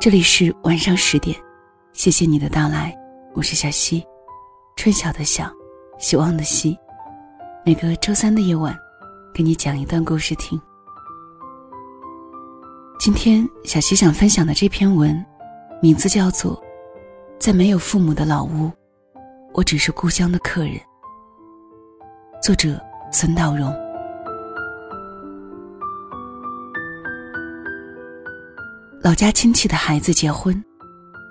[0.00, 1.36] 这里是晚上十点，
[1.92, 2.98] 谢谢你的到来，
[3.34, 4.02] 我是小溪，
[4.74, 5.52] 春晓的晓，
[5.98, 6.74] 希望的希。
[7.66, 8.74] 每个周三的夜晚，
[9.34, 10.58] 给你讲一段故事听。
[12.98, 15.22] 今天小溪想分享的这篇文，
[15.82, 16.56] 名字叫做
[17.38, 18.72] 《在没有父母的老屋，
[19.52, 20.76] 我只是故乡的客人》。
[22.42, 22.80] 作者
[23.12, 23.70] 孙道荣。
[29.02, 30.62] 老家亲戚的孩子结婚，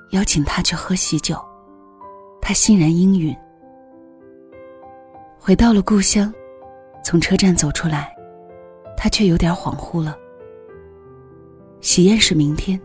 [0.10, 1.40] 邀请他去喝喜酒，
[2.42, 3.36] 他欣然应允。
[5.40, 6.34] 回到了故乡，
[7.06, 8.12] 从车站走出来，
[8.98, 10.18] 他却有点恍惚了。
[11.80, 12.82] 喜宴是明天，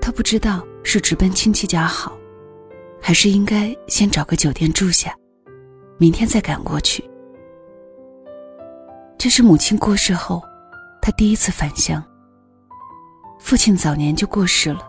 [0.00, 2.16] 他不知道是直奔亲戚家好，
[2.98, 5.14] 还是应该先找个酒店住下，
[5.98, 7.04] 明天再赶过去。
[9.18, 10.42] 这是母亲过世后，
[11.02, 12.02] 他第一次返乡。
[13.38, 14.80] 父亲早年就过世了。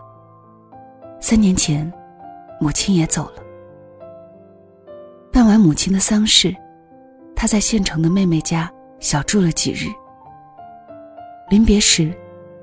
[1.20, 1.90] 三年前，
[2.60, 3.42] 母亲也走了。
[5.32, 6.54] 办完母亲的丧事，
[7.34, 9.86] 他在县城的妹妹家小住了几日。
[11.48, 12.12] 临别时，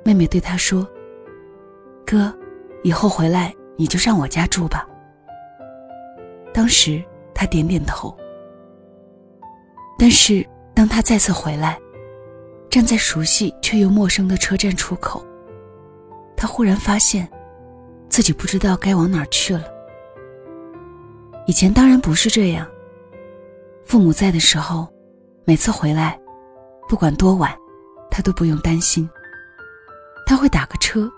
[0.04, 0.88] 妹妹对他说
[2.06, 2.34] ：“哥，
[2.84, 4.88] 以后回来你就上我家住吧。”
[6.54, 8.16] 当时他点点头。
[10.00, 11.78] 但是当他再次回来，
[12.70, 15.26] 站在熟悉却又陌生的车站出口。
[16.38, 17.28] 他忽然发现，
[18.08, 19.64] 自己不知道该往哪儿去了。
[21.48, 22.68] 以前当然不是这样。
[23.84, 24.88] 父母在的时候，
[25.46, 26.20] 每次回来，
[26.88, 27.52] 不管多晚，
[28.12, 29.10] 他都不用担心。
[30.28, 31.12] 他会打个车，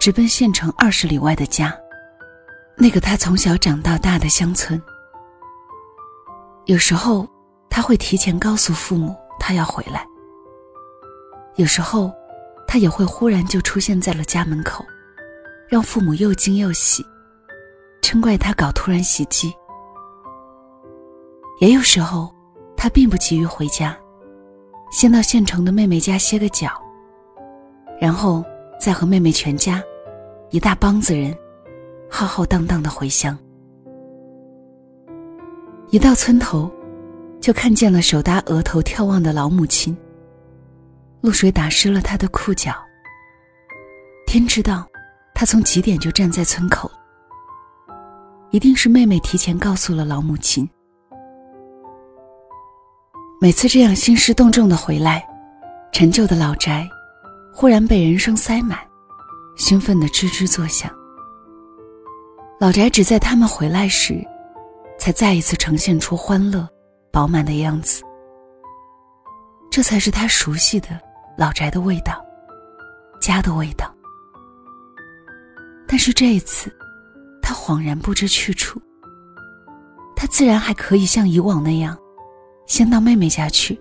[0.00, 1.72] 直奔县城二十里外的家，
[2.76, 4.82] 那个他从小长到大的乡村。
[6.64, 7.28] 有时候
[7.70, 10.04] 他会提前告诉父母他要回来。
[11.54, 12.12] 有时候。
[12.76, 14.84] 他也会忽然就出现在了家门口，
[15.66, 17.02] 让父母又惊又喜，
[18.02, 19.50] 嗔怪他搞突然袭击。
[21.58, 22.30] 也有时候，
[22.76, 23.96] 他并不急于回家，
[24.90, 26.70] 先到县城的妹妹家歇个脚，
[27.98, 28.44] 然后
[28.78, 29.82] 再和妹妹全家，
[30.50, 31.34] 一大帮子人，
[32.10, 33.34] 浩浩荡荡的回乡。
[35.88, 36.70] 一到村头，
[37.40, 39.96] 就看见了手搭额头眺望的老母亲。
[41.26, 42.72] 露水打湿了他的裤脚。
[44.28, 44.86] 天知道，
[45.34, 46.88] 他从几点就站在村口。
[48.52, 50.70] 一定是妹妹提前告诉了老母亲。
[53.40, 55.26] 每次这样兴师动众的回来，
[55.90, 56.88] 陈旧的老宅
[57.52, 58.78] 忽然被人声塞满，
[59.56, 60.88] 兴奋的吱吱作响。
[62.60, 64.24] 老宅只在他们回来时，
[64.96, 66.68] 才再一次呈现出欢乐、
[67.10, 68.04] 饱满的样子。
[69.72, 70.88] 这才是他熟悉的。
[71.36, 72.24] 老宅的味道，
[73.20, 73.94] 家的味道。
[75.86, 76.74] 但是这一次，
[77.42, 78.80] 他恍然不知去处。
[80.16, 81.96] 他自然还可以像以往那样，
[82.66, 83.78] 先到妹妹家去。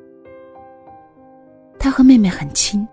[1.80, 2.86] 他和妹妹很亲，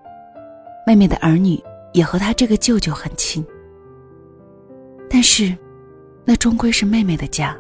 [0.87, 1.61] 妹妹的儿女
[1.93, 3.44] 也和他这个舅舅很亲。
[5.11, 5.56] 但是，
[6.25, 7.56] 那终归是妹妹的家。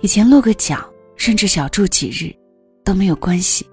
[0.00, 2.32] 以前落个脚，甚至小住几日，
[2.84, 3.68] 都没有关系。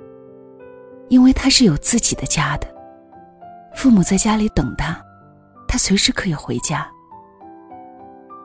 [1.09, 2.67] 因为他是有自己的家的，
[3.75, 4.99] 父母在家里等他，
[5.67, 6.89] 他随时可以回家。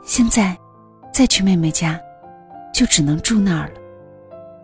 [0.03, 0.57] 现在，
[1.13, 2.01] 再去妹妹家，
[2.73, 3.81] 就只能住那儿了，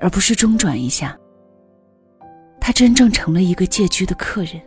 [0.01, 1.17] 而不是中转一下。
[2.61, 4.61] 他真正成了一个借居的客人。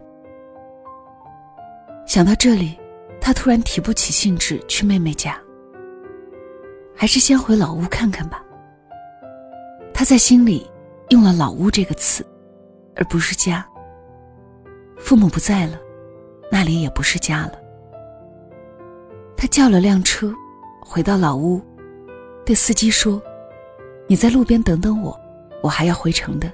[2.05, 2.79] 想到这里，
[3.19, 5.37] 他突然提不起兴致去妹妹家，
[6.95, 8.43] 还是先回老屋看看吧。
[9.93, 10.69] 他在心里
[11.09, 12.25] 用了“老屋”这个词。
[12.95, 13.65] 而不是家。
[14.97, 15.77] 父母不在了，
[16.51, 17.53] 那里也不是家了。
[19.35, 20.33] 他叫了辆车，
[20.81, 21.61] 回到老屋，
[22.45, 23.21] 对司机说
[24.07, 25.19] ：“你在路边等等我，
[25.61, 26.51] 我还要回城的。”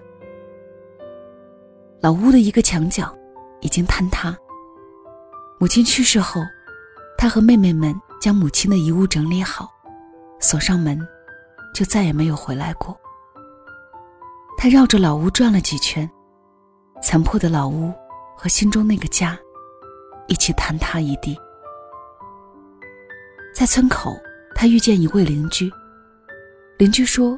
[2.01, 3.15] 老屋的一个墙角
[3.61, 4.35] 已经坍塌。
[5.59, 6.41] 母亲去世后，
[7.17, 9.69] 他和妹妹们将母亲的遗物整理好，
[10.39, 10.97] 锁上门，
[11.75, 12.97] 就再也没有回来过。
[14.57, 16.09] 他绕着老屋转了几圈。
[17.01, 17.93] 残破的老屋
[18.35, 19.37] 和心中那个家，
[20.27, 21.37] 一起坍塌一地。
[23.53, 24.15] 在村口，
[24.53, 25.71] 他遇见一位邻居。
[26.77, 27.37] 邻居说：“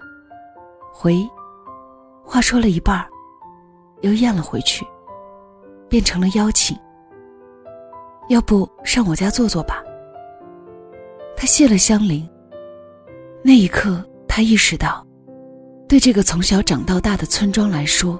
[0.91, 1.27] 回。”
[2.23, 3.05] 话说了一半，
[4.01, 4.85] 又咽了回去，
[5.89, 6.77] 变成了邀请。
[8.29, 9.83] 要不上我家坐坐吧？
[11.35, 12.27] 他谢了香邻。
[13.43, 15.05] 那一刻，他意识到，
[15.89, 18.19] 对这个从小长到大的村庄来说。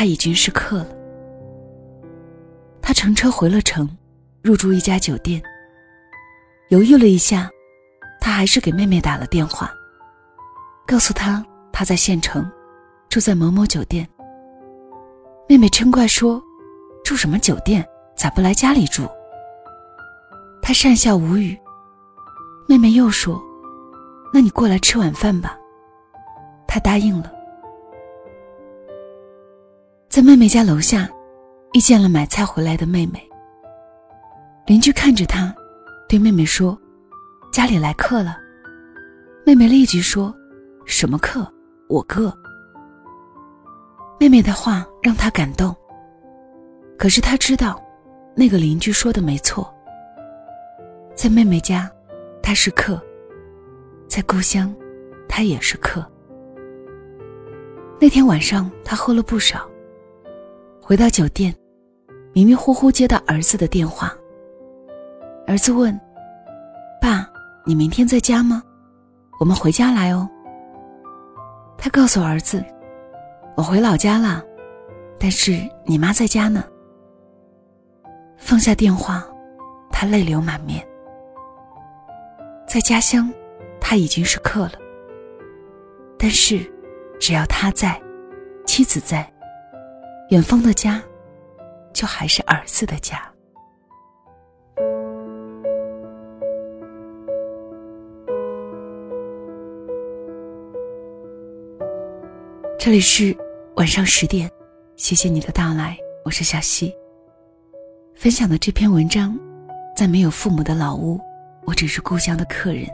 [0.00, 0.86] 他已经是客了。
[2.80, 3.86] 他乘车回了城，
[4.42, 5.42] 入住一家酒店。
[6.70, 7.50] 犹豫了一下，
[8.18, 9.70] 他还是给妹妹打了电话，
[10.86, 12.50] 告诉她他在县城，
[13.10, 14.08] 住在某某酒店。
[15.46, 16.42] 妹妹嗔怪说
[17.04, 17.86] ：“住什么酒店？
[18.16, 19.06] 咋不来家里住？”
[20.64, 21.54] 他讪笑无语。
[22.66, 23.38] 妹妹又说
[24.32, 25.58] ：“那你过来吃晚饭吧。”
[26.66, 27.30] 他答应了。
[30.10, 31.08] 在妹妹家楼下，
[31.72, 33.30] 遇见了买菜回来的妹妹。
[34.66, 35.54] 邻居看着他，
[36.08, 36.76] 对妹妹说
[37.52, 38.36] ：“家里来客了。”
[39.46, 40.34] 妹妹立即说
[40.84, 41.46] ：“什么客？
[41.88, 42.36] 我哥。”
[44.18, 45.72] 妹妹的话让他感动。
[46.98, 47.80] 可是他知道，
[48.34, 49.72] 那个邻居说的没错。
[51.14, 51.88] 在妹妹家，
[52.42, 52.98] 他是客；
[54.08, 54.74] 在故乡，
[55.28, 56.04] 他也是客。
[58.00, 59.70] 那天晚上，他喝了不少。
[60.90, 61.54] 回到酒店，
[62.32, 64.12] 迷迷糊糊接到儿子的电话。
[65.46, 65.96] 儿子问
[67.00, 67.30] ：“爸，
[67.64, 68.60] 你明天在家吗？
[69.38, 70.28] 我们回家来哦。”
[71.78, 72.64] 他告诉儿子
[73.56, 74.44] ：“我回老家了，
[75.16, 76.64] 但是你妈在家呢。”
[78.36, 79.24] 放下电话，
[79.92, 80.84] 他泪流满面。
[82.66, 83.32] 在家乡，
[83.80, 84.72] 他已经是客了。
[86.18, 86.68] 但是，
[87.20, 88.02] 只要他在，
[88.66, 89.32] 妻子在。
[90.30, 91.02] 远方的家，
[91.92, 93.20] 就还是儿子的家。
[102.78, 103.36] 这里是
[103.74, 104.48] 晚上十点，
[104.94, 106.94] 谢谢你的到来，我是小溪。
[108.14, 109.36] 分享的这篇文章，
[109.96, 111.20] 在没有父母的老屋，
[111.64, 112.86] 我只是故乡的客人。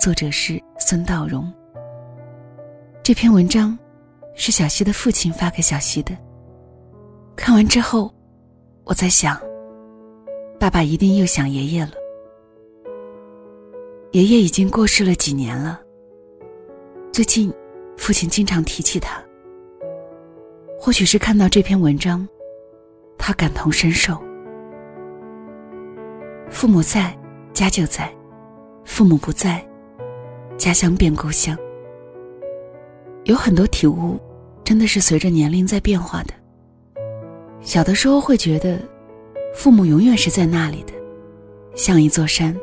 [0.00, 1.48] 作者是孙道荣。
[3.04, 3.78] 这篇文章
[4.34, 6.12] 是小溪的父亲发给小溪的。
[7.36, 8.12] 看完之后，
[8.84, 9.38] 我在想，
[10.58, 11.92] 爸爸一定又想爷爷了。
[14.12, 15.80] 爷爷已经过世了几年了。
[17.12, 17.52] 最近，
[17.98, 19.22] 父亲经常提起他。
[20.80, 22.26] 或许是看到这篇文章，
[23.18, 24.18] 他感同身受。
[26.50, 27.16] 父母在，
[27.52, 28.08] 家就在；
[28.84, 29.64] 父母不在，
[30.56, 31.56] 家乡变故乡。
[33.24, 34.18] 有很多体悟，
[34.64, 36.32] 真的是随着年龄在变化的。
[37.60, 38.78] 小的时候会觉得，
[39.54, 40.92] 父母永远是在那里的，
[41.74, 42.56] 像一座山，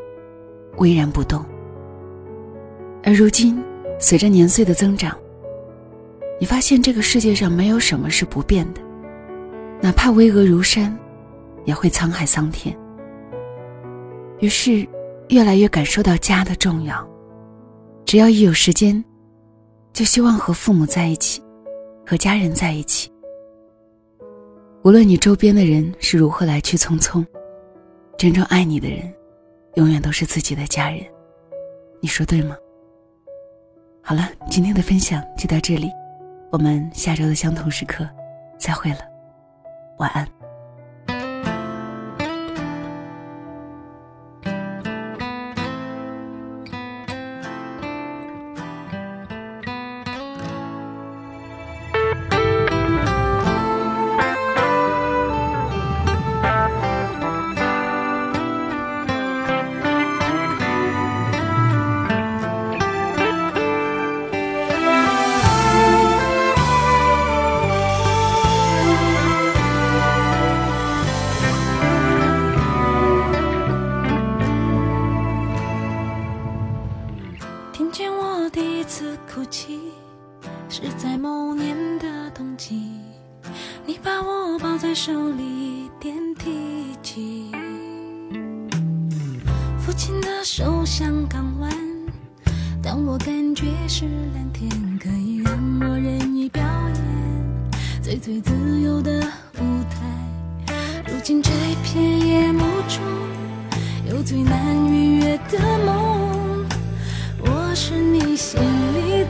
[0.77, 1.43] 巍然不动。
[3.03, 3.61] 而如今，
[3.99, 5.17] 随着年岁的增长，
[6.39, 8.81] 你发现这个世界上没有什么是不变的，
[9.81, 10.97] 哪怕巍峨如山，
[11.65, 12.75] 也会沧海桑田。
[14.39, 14.87] 于是，
[15.29, 17.05] 越来越感受到家的重要。
[18.05, 19.03] 只要一有时间，
[19.93, 21.41] 就希望和父母在一起，
[22.05, 23.12] 和家人在一起。
[24.83, 27.25] 无论你周边的人是如何来去匆匆，
[28.17, 29.13] 真正爱你的人，
[29.75, 30.99] 永远都是自己的家人。
[32.01, 32.57] 你说对吗？
[34.01, 35.89] 好了，今天的分享就到这里，
[36.51, 38.05] 我们下周的相同时刻
[38.57, 38.99] 再会了，
[39.99, 40.27] 晚安。
[79.33, 79.79] 哭泣
[80.69, 82.91] 是在某年的冬季，
[83.83, 87.51] 你把我抱在手里点提起，
[89.79, 91.71] 父亲的手像港湾，
[92.79, 94.69] 但我感觉是蓝天，
[95.01, 99.19] 可以让我任意表演最最自由的
[99.55, 100.71] 舞台。
[101.07, 101.49] 如今这
[101.83, 103.01] 片夜幕中，
[104.07, 106.67] 有最难逾越的梦，
[107.41, 108.61] 我是你心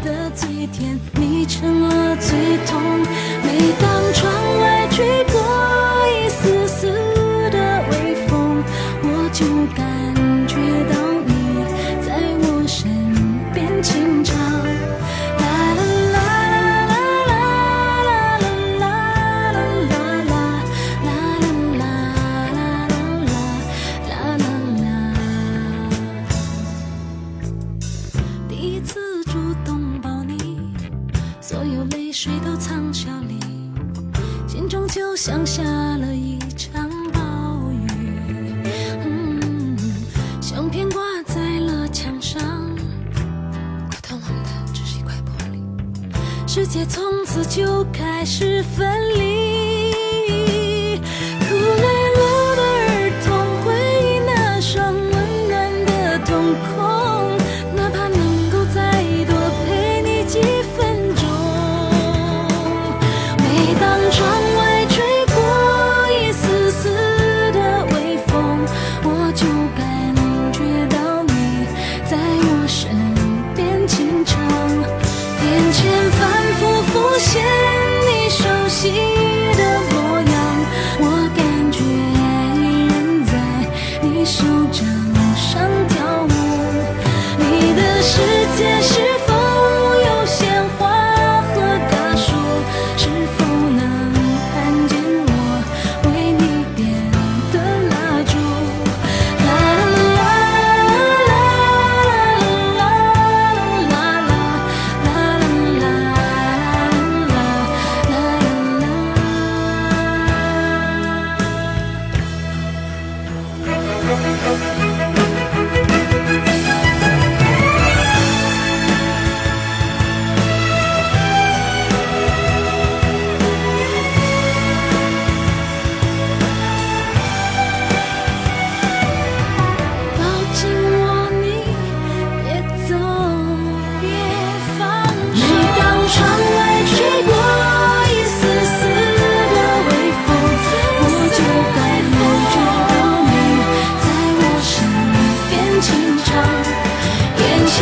[0.04, 2.82] 的最甜，你成了最痛。
[3.44, 5.43] 每当窗外吹过。
[46.64, 48.88] 世界从此就开始分
[49.20, 49.83] 离。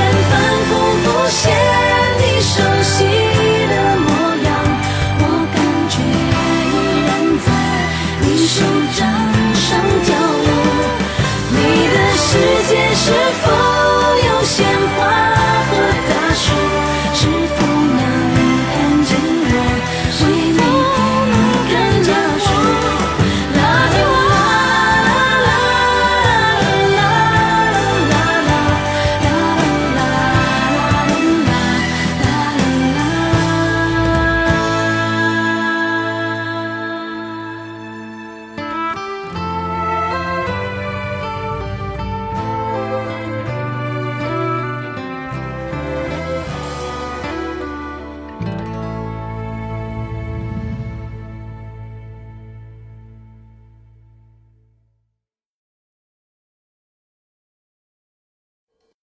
[0.02, 0.51] 缘分。